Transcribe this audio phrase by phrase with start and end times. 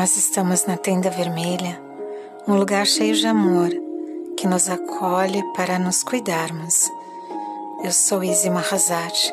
[0.00, 1.78] Nós estamos na tenda vermelha,
[2.48, 3.68] um lugar cheio de amor
[4.34, 6.88] que nos acolhe para nos cuidarmos.
[7.84, 9.30] Eu sou Izzy Mahazat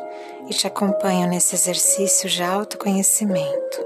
[0.49, 3.81] e te acompanho nesse exercício de autoconhecimento.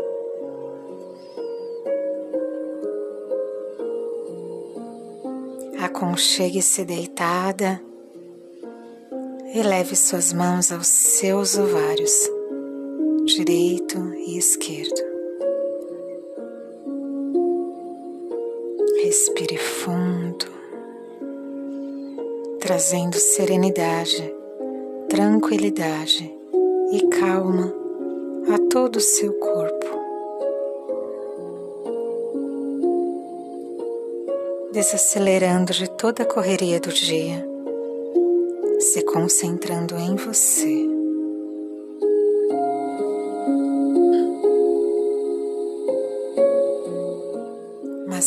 [5.84, 7.80] Aconchegue-se deitada
[9.54, 12.28] e leve suas mãos aos seus ovários,
[13.28, 15.11] direito e esquerdo.
[19.22, 20.48] Respire fundo,
[22.60, 24.34] trazendo serenidade,
[25.08, 26.36] tranquilidade
[26.92, 27.72] e calma
[28.52, 29.86] a todo o seu corpo.
[34.72, 37.48] Desacelerando de toda a correria do dia,
[38.80, 40.91] se concentrando em você.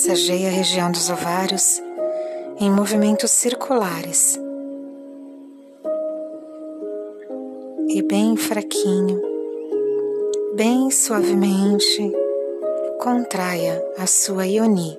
[0.07, 1.83] Massageie a região dos ovários
[2.61, 4.39] em movimentos circulares
[7.89, 9.19] e bem fraquinho,
[10.57, 12.13] bem suavemente,
[13.01, 14.99] contraia a sua ioni,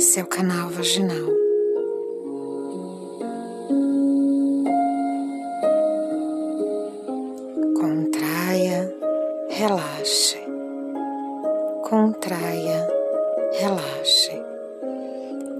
[0.00, 1.30] seu canal vaginal.
[7.80, 8.92] Contraia,
[9.48, 10.38] relaxe.
[11.88, 12.88] Contraia,
[13.60, 13.93] relaxe.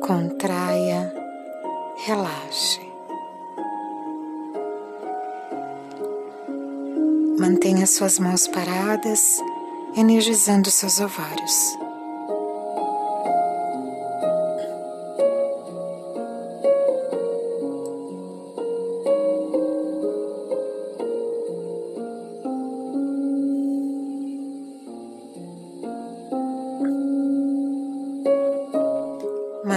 [0.07, 1.15] Contraia,
[2.05, 2.83] relaxe.
[7.39, 9.43] Mantenha suas mãos paradas,
[9.97, 11.84] energizando seus ovários.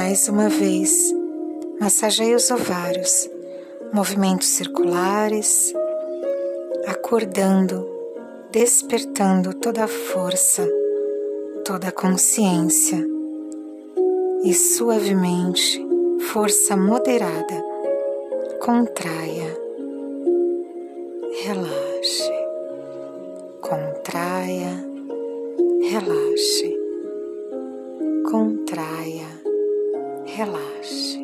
[0.09, 1.13] Mais uma vez,
[1.81, 3.29] massageie os ovários,
[3.91, 5.73] movimentos circulares,
[6.87, 7.85] acordando,
[8.49, 10.65] despertando toda a força,
[11.65, 13.05] toda a consciência.
[14.45, 15.85] E suavemente,
[16.31, 17.61] força moderada,
[18.61, 19.57] contraia,
[21.43, 22.31] relaxe,
[23.59, 24.71] contraia,
[25.91, 26.77] relaxe,
[28.31, 29.46] contraia,
[30.37, 31.17] relaxe.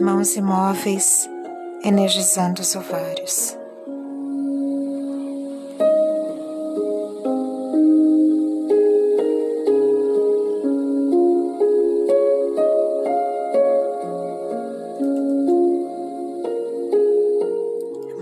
[0.00, 1.28] mãos imóveis,
[1.84, 3.56] energizando os ovários.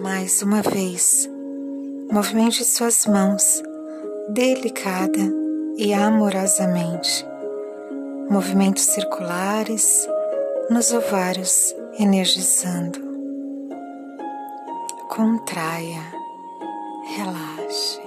[0.02, 1.28] Mais uma vez,
[2.10, 3.62] movimente suas mãos
[4.30, 5.39] delicada
[5.80, 7.26] e amorosamente.
[8.28, 10.06] Movimentos circulares
[10.68, 13.00] nos ovários, energizando.
[15.08, 16.02] Contraia,
[17.16, 18.00] relaxe,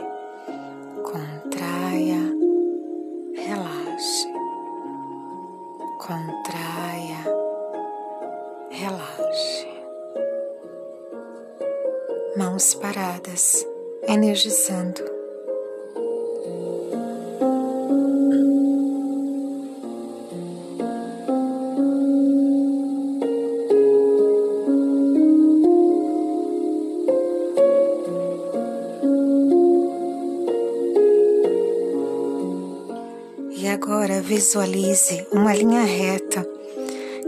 [1.02, 2.22] contraia,
[3.36, 4.34] relaxe,
[5.98, 7.24] contraia,
[8.70, 9.68] relaxe.
[12.38, 13.66] Mãos paradas,
[14.08, 15.13] energizando.
[34.34, 36.44] Visualize uma linha reta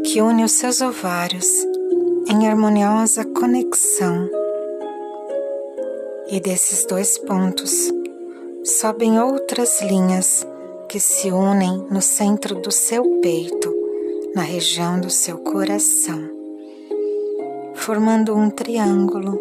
[0.03, 1.45] que une os seus ovários
[2.27, 4.27] em harmoniosa conexão.
[6.27, 7.91] E desses dois pontos
[8.63, 10.47] sobem outras linhas
[10.89, 13.71] que se unem no centro do seu peito,
[14.33, 16.27] na região do seu coração,
[17.75, 19.39] formando um triângulo.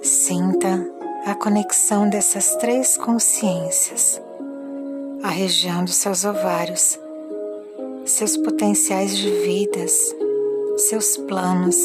[0.00, 0.88] Sinta
[1.26, 4.22] a conexão dessas três consciências,
[5.22, 6.98] a região dos seus ovários,
[8.04, 10.14] seus potenciais de vidas,
[10.76, 11.76] seus planos,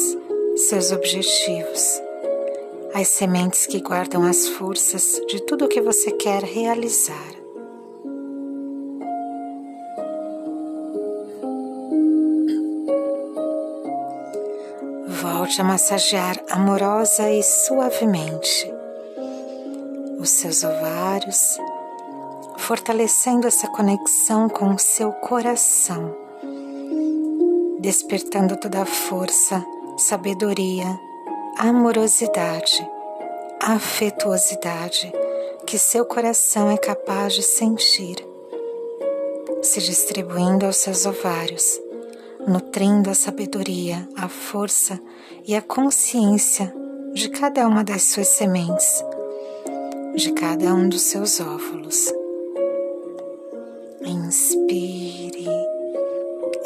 [0.56, 2.00] seus objetivos,
[2.94, 7.34] as sementes que guardam as forças de tudo o que você quer realizar.
[15.22, 18.72] Volte a massagear amorosa e suavemente
[20.18, 21.58] os seus ovários,
[22.56, 26.14] fortalecendo essa conexão com o seu coração,
[27.80, 29.64] despertando toda a força,
[29.96, 30.98] sabedoria,
[31.58, 32.88] amorosidade,
[33.60, 35.12] afetuosidade
[35.66, 38.16] que seu coração é capaz de sentir,
[39.62, 41.80] se distribuindo aos seus ovários,
[42.46, 45.00] nutrindo a sabedoria, a força
[45.46, 46.74] e a consciência
[47.14, 49.02] de cada uma das suas sementes,
[50.14, 52.23] de cada um dos seus óvulos.
[54.06, 55.48] Inspire,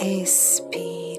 [0.01, 1.19] expire.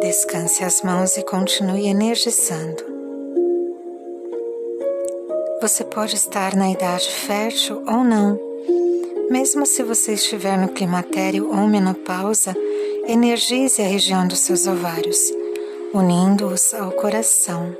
[0.00, 2.84] Descanse as mãos e continue energizando.
[5.60, 8.38] Você pode estar na idade fértil ou não.
[9.30, 12.54] Mesmo se você estiver no climatério ou menopausa,
[13.08, 15.32] energize a região dos seus ovários,
[15.94, 17.76] unindo-os ao coração.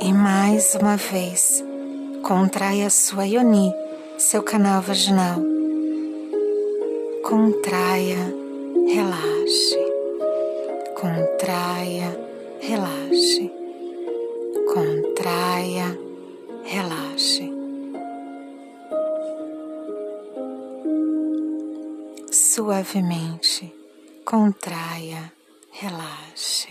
[0.00, 1.64] E mais uma vez,
[2.22, 3.72] contraia a sua ioni,
[4.18, 5.40] seu canal vaginal.
[7.22, 8.40] Contraia
[8.92, 9.78] relaxe,
[11.00, 12.10] contraia,
[12.60, 13.50] relaxe,
[14.74, 15.98] contraia,
[16.64, 17.52] relaxe.
[22.32, 23.49] Suavemente,
[24.30, 25.32] contraia,
[25.72, 26.68] relaxe.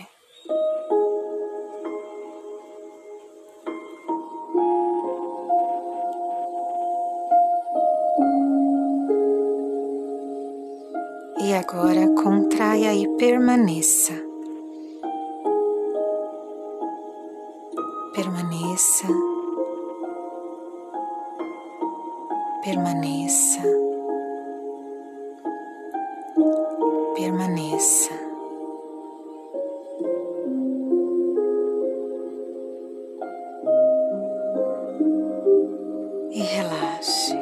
[11.38, 14.14] E agora contraia e permaneça.
[18.14, 19.06] Permaneça.
[22.64, 23.89] Permaneça.
[27.80, 28.12] Permaneça.
[36.30, 37.34] E relaxe.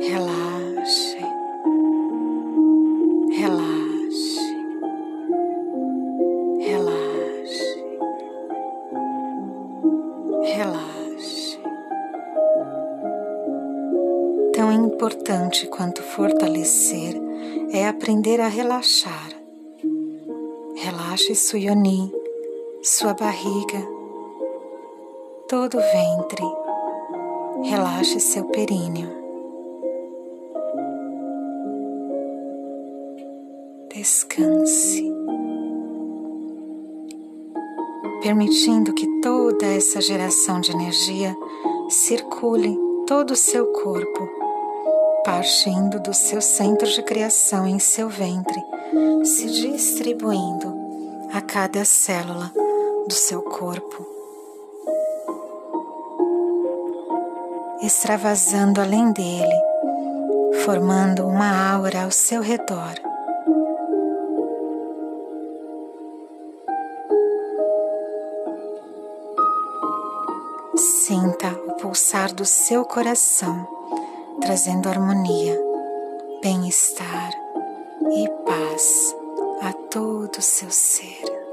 [0.00, 1.18] Relaxe.
[3.36, 4.40] Relaxe,
[6.60, 7.84] relaxe,
[10.54, 11.58] relaxe.
[14.52, 17.20] Tão importante quanto fortalecer
[17.74, 19.30] é aprender a relaxar.
[20.76, 22.10] Relaxe sua yoni,
[22.82, 23.86] sua barriga,
[25.48, 26.44] todo o ventre.
[27.68, 29.24] Relaxe seu períneo.
[34.04, 35.10] descanse,
[38.20, 41.34] permitindo que toda essa geração de energia
[41.88, 42.76] circule
[43.06, 44.28] todo o seu corpo,
[45.24, 48.62] partindo do seu centro de criação em seu ventre,
[49.24, 50.74] se distribuindo
[51.32, 52.52] a cada célula
[53.08, 54.06] do seu corpo.
[57.82, 59.60] Extravasando além dele,
[60.64, 62.94] formando uma aura ao seu redor
[70.76, 73.68] Sinta o pulsar do seu coração,
[74.44, 75.58] trazendo harmonia,
[76.42, 77.30] bem-estar
[78.12, 79.16] e paz
[79.62, 81.43] a todo o seu ser.